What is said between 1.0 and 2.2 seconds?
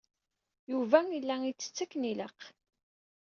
yella isett akken